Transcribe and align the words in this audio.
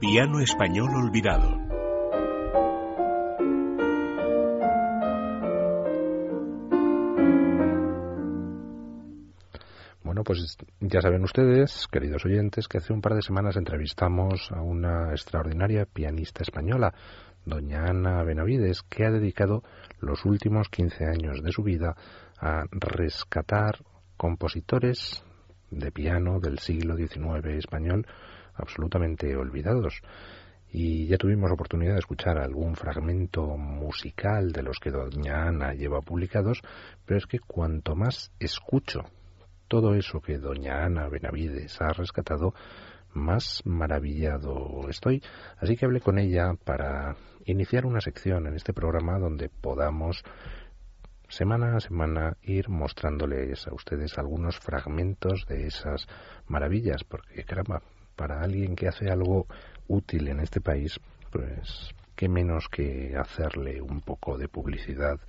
piano 0.00 0.38
español 0.38 0.90
olvidado. 0.94 1.58
Bueno, 10.04 10.22
pues 10.22 10.56
ya 10.78 11.00
saben 11.00 11.24
ustedes, 11.24 11.88
queridos 11.90 12.24
oyentes, 12.24 12.68
que 12.68 12.78
hace 12.78 12.92
un 12.92 13.00
par 13.00 13.14
de 13.14 13.22
semanas 13.22 13.56
entrevistamos 13.56 14.50
a 14.52 14.62
una 14.62 15.10
extraordinaria 15.10 15.84
pianista 15.84 16.42
española, 16.42 16.94
doña 17.44 17.86
Ana 17.86 18.22
Benavides, 18.22 18.82
que 18.82 19.04
ha 19.04 19.10
dedicado 19.10 19.64
los 19.98 20.24
últimos 20.24 20.68
15 20.68 21.06
años 21.06 21.42
de 21.42 21.50
su 21.50 21.64
vida 21.64 21.96
a 22.40 22.64
rescatar 22.70 23.80
compositores 24.16 25.24
de 25.70 25.90
piano 25.90 26.38
del 26.38 26.60
siglo 26.60 26.96
XIX 26.96 27.44
español 27.58 28.06
absolutamente 28.58 29.36
olvidados. 29.36 30.02
Y 30.70 31.06
ya 31.06 31.16
tuvimos 31.16 31.50
oportunidad 31.50 31.94
de 31.94 32.00
escuchar 32.00 32.38
algún 32.38 32.76
fragmento 32.76 33.56
musical 33.56 34.52
de 34.52 34.62
los 34.62 34.78
que 34.78 34.90
doña 34.90 35.48
Ana 35.48 35.72
lleva 35.72 36.02
publicados, 36.02 36.60
pero 37.06 37.18
es 37.18 37.26
que 37.26 37.38
cuanto 37.38 37.94
más 37.94 38.32
escucho 38.38 39.04
todo 39.66 39.94
eso 39.94 40.20
que 40.20 40.38
doña 40.38 40.84
Ana 40.84 41.08
Benavides 41.08 41.80
ha 41.80 41.92
rescatado, 41.92 42.54
más 43.12 43.62
maravillado 43.64 44.88
estoy. 44.88 45.22
Así 45.58 45.76
que 45.76 45.86
hablé 45.86 46.00
con 46.00 46.18
ella 46.18 46.52
para 46.64 47.16
iniciar 47.44 47.86
una 47.86 48.00
sección 48.00 48.46
en 48.46 48.54
este 48.54 48.72
programa 48.72 49.18
donde 49.18 49.48
podamos 49.48 50.22
semana 51.28 51.76
a 51.76 51.80
semana 51.80 52.36
ir 52.42 52.68
mostrándoles 52.68 53.66
a 53.66 53.74
ustedes 53.74 54.18
algunos 54.18 54.58
fragmentos 54.58 55.46
de 55.46 55.66
esas 55.66 56.06
maravillas, 56.46 57.04
porque 57.04 57.44
caramba, 57.44 57.82
para 58.18 58.42
alguien 58.42 58.74
que 58.74 58.88
hace 58.88 59.08
algo 59.10 59.46
útil 59.86 60.26
en 60.26 60.40
este 60.40 60.60
país, 60.60 61.00
pues 61.30 61.94
qué 62.16 62.28
menos 62.28 62.68
que 62.68 63.16
hacerle 63.16 63.80
un 63.80 64.00
poco 64.00 64.36
de 64.36 64.48
publicidad 64.48 65.20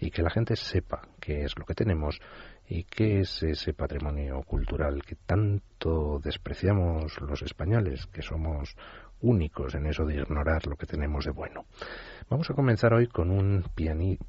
y 0.00 0.10
que 0.10 0.22
la 0.22 0.30
gente 0.30 0.56
sepa 0.56 1.02
qué 1.20 1.44
es 1.44 1.56
lo 1.56 1.64
que 1.64 1.74
tenemos 1.74 2.20
y 2.68 2.82
qué 2.82 3.20
es 3.20 3.44
ese 3.44 3.72
patrimonio 3.74 4.42
cultural 4.42 5.02
que 5.04 5.14
tanto 5.14 6.18
despreciamos 6.18 7.20
los 7.20 7.42
españoles, 7.42 8.06
que 8.06 8.22
somos 8.22 8.74
únicos 9.20 9.76
en 9.76 9.86
eso 9.86 10.04
de 10.04 10.16
ignorar 10.16 10.66
lo 10.66 10.74
que 10.74 10.86
tenemos 10.86 11.24
de 11.24 11.30
bueno. 11.30 11.66
Vamos 12.28 12.50
a 12.50 12.54
comenzar 12.54 12.92
hoy 12.92 13.06
con 13.06 13.30
un, 13.30 13.64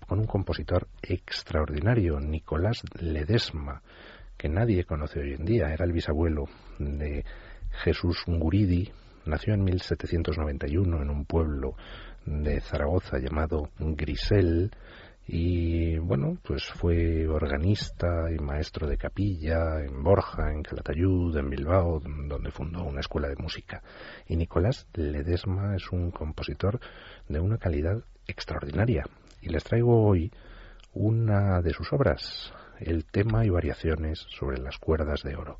con 0.07 0.19
un 0.19 0.27
compositor 0.27 0.87
extraordinario, 1.01 2.19
Nicolás 2.19 2.83
Ledesma, 2.99 3.81
que 4.37 4.49
nadie 4.49 4.85
conoce 4.85 5.19
hoy 5.19 5.33
en 5.33 5.45
día. 5.45 5.73
Era 5.73 5.85
el 5.85 5.93
bisabuelo 5.93 6.45
de 6.77 7.25
Jesús 7.83 8.23
Guridi. 8.27 8.91
Nació 9.25 9.53
en 9.53 9.63
1791 9.63 11.01
en 11.01 11.09
un 11.09 11.25
pueblo 11.25 11.75
de 12.25 12.61
Zaragoza 12.61 13.17
llamado 13.19 13.69
Grisel 13.79 14.71
y 15.25 15.97
bueno, 15.99 16.37
pues 16.43 16.65
fue 16.65 17.27
organista 17.27 18.29
y 18.29 18.39
maestro 18.39 18.87
de 18.87 18.97
capilla 18.97 19.81
en 19.81 20.03
Borja, 20.03 20.51
en 20.51 20.63
Calatayud, 20.63 21.35
en 21.37 21.49
Bilbao, 21.49 22.01
donde 22.01 22.51
fundó 22.51 22.83
una 22.83 22.99
escuela 22.99 23.29
de 23.29 23.37
música. 23.37 23.81
Y 24.27 24.35
Nicolás 24.35 24.87
Ledesma 24.93 25.75
es 25.75 25.89
un 25.91 26.11
compositor 26.11 26.79
de 27.29 27.39
una 27.39 27.57
calidad 27.57 28.03
extraordinaria. 28.27 29.05
Y 29.41 29.49
les 29.49 29.63
traigo 29.63 30.05
hoy 30.05 30.31
una 30.93 31.61
de 31.61 31.73
sus 31.73 31.91
obras, 31.93 32.53
el 32.79 33.05
tema 33.05 33.45
y 33.45 33.49
variaciones 33.49 34.25
sobre 34.29 34.57
las 34.57 34.77
cuerdas 34.77 35.23
de 35.23 35.37
oro. 35.37 35.57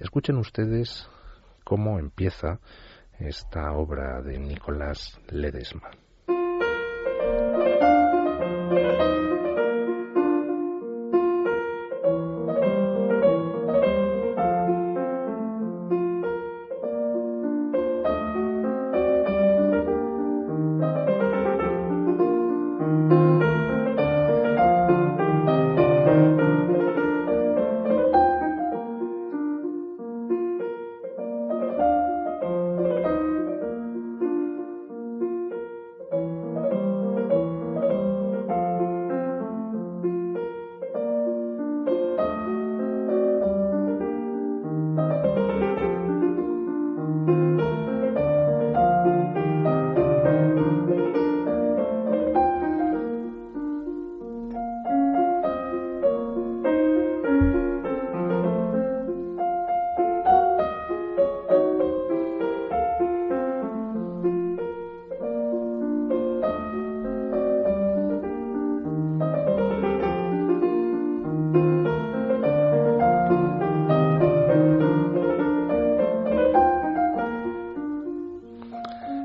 Escuchen 0.00 0.38
ustedes 0.38 1.08
cómo 1.64 1.98
empieza 1.98 2.60
esta 3.18 3.72
obra 3.72 4.20
de 4.22 4.38
Nicolás 4.38 5.18
Ledesma. 5.28 5.90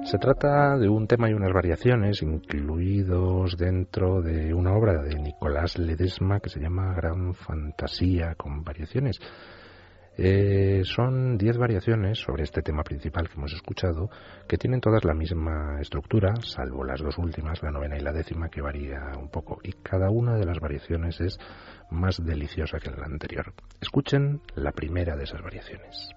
Se 0.09 0.17
trata 0.17 0.75
de 0.75 0.89
un 0.89 1.05
tema 1.05 1.29
y 1.29 1.33
unas 1.33 1.53
variaciones 1.53 2.23
incluidos 2.23 3.55
dentro 3.55 4.23
de 4.23 4.55
una 4.55 4.73
obra 4.73 5.03
de 5.03 5.13
Nicolás 5.13 5.77
Ledesma 5.77 6.39
que 6.39 6.49
se 6.49 6.59
llama 6.59 6.95
Gran 6.95 7.35
Fantasía 7.35 8.33
con 8.33 8.63
variaciones. 8.63 9.19
Eh, 10.17 10.81
son 10.83 11.37
diez 11.37 11.59
variaciones 11.59 12.17
sobre 12.17 12.41
este 12.41 12.63
tema 12.63 12.81
principal 12.81 13.29
que 13.29 13.35
hemos 13.35 13.53
escuchado, 13.53 14.09
que 14.47 14.57
tienen 14.57 14.81
todas 14.81 15.05
la 15.05 15.13
misma 15.13 15.79
estructura, 15.79 16.33
salvo 16.41 16.83
las 16.83 17.01
dos 17.01 17.19
últimas, 17.19 17.61
la 17.61 17.69
novena 17.69 17.95
y 17.95 18.01
la 18.01 18.11
décima, 18.11 18.49
que 18.49 18.63
varía 18.63 19.11
un 19.15 19.29
poco, 19.29 19.59
y 19.61 19.73
cada 19.73 20.09
una 20.09 20.37
de 20.37 20.45
las 20.47 20.59
variaciones 20.59 21.21
es 21.21 21.37
más 21.91 22.17
deliciosa 22.25 22.79
que 22.79 22.89
la 22.89 23.05
anterior. 23.05 23.53
Escuchen 23.79 24.41
la 24.55 24.71
primera 24.71 25.15
de 25.15 25.25
esas 25.25 25.43
variaciones. 25.43 26.09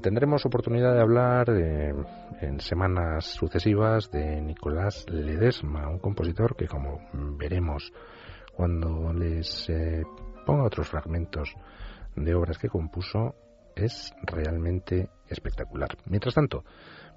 Tendremos 0.00 0.46
oportunidad 0.46 0.94
de 0.94 1.00
hablar 1.02 1.50
eh, 1.50 1.94
en 2.40 2.60
semanas 2.60 3.26
sucesivas 3.26 4.10
de 4.10 4.40
Nicolás 4.40 5.04
Ledesma, 5.10 5.86
un 5.86 5.98
compositor 5.98 6.56
que, 6.56 6.66
como 6.66 6.98
veremos 7.36 7.92
cuando 8.54 9.12
les 9.12 9.68
eh, 9.68 10.02
ponga 10.46 10.64
otros 10.64 10.88
fragmentos 10.88 11.54
de 12.16 12.34
obras 12.34 12.56
que 12.56 12.70
compuso, 12.70 13.34
es 13.76 14.14
realmente 14.22 15.10
espectacular. 15.28 15.90
Mientras 16.06 16.34
tanto, 16.34 16.64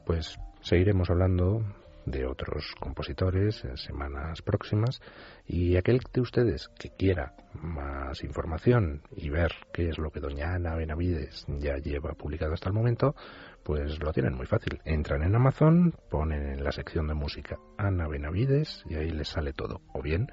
pues 0.05 0.37
seguiremos 0.59 1.09
hablando 1.09 1.63
de 2.05 2.25
otros 2.25 2.75
compositores 2.79 3.63
en 3.63 3.77
semanas 3.77 4.41
próximas 4.41 4.99
y 5.45 5.77
aquel 5.77 6.01
de 6.13 6.21
ustedes 6.21 6.69
que 6.79 6.89
quiera 6.89 7.35
más 7.53 8.23
información 8.23 9.01
y 9.15 9.29
ver 9.29 9.53
qué 9.73 9.89
es 9.89 9.97
lo 9.97 10.11
que 10.11 10.19
doña 10.19 10.55
Ana 10.55 10.75
Benavides 10.75 11.45
ya 11.47 11.77
lleva 11.77 12.13
publicado 12.13 12.53
hasta 12.53 12.69
el 12.69 12.75
momento, 12.75 13.15
pues 13.63 14.03
lo 14.03 14.11
tienen 14.11 14.35
muy 14.35 14.45
fácil. 14.45 14.81
Entran 14.85 15.23
en 15.23 15.35
Amazon, 15.35 15.95
ponen 16.09 16.49
en 16.49 16.63
la 16.63 16.71
sección 16.71 17.07
de 17.07 17.13
música 17.13 17.57
Ana 17.77 18.07
Benavides 18.07 18.83
y 18.89 18.95
ahí 18.95 19.11
les 19.11 19.29
sale 19.29 19.53
todo. 19.53 19.81
O 19.93 20.01
bien 20.01 20.27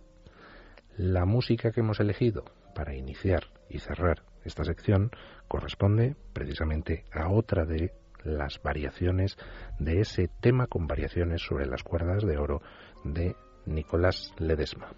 la 0.97 1.25
música 1.25 1.73
que 1.73 1.81
hemos 1.81 1.99
elegido 2.01 2.45
para 2.77 2.95
iniciar 2.95 3.45
y 3.71 3.79
cerrar 3.79 4.23
esta 4.45 4.63
sección 4.63 5.11
corresponde 5.49 6.15
precisamente 6.35 7.05
a 7.11 7.31
otra 7.31 7.65
de 7.65 7.95
las 8.23 8.61
variaciones 8.63 9.39
de 9.79 10.01
ese 10.01 10.29
tema 10.29 10.67
con 10.67 10.87
variaciones 10.87 11.41
sobre 11.41 11.67
las 11.67 11.83
cuerdas 11.83 12.25
de 12.25 12.37
oro 12.37 12.61
de 13.03 13.35
Nicolás 13.65 14.35
Ledesma. 14.39 14.91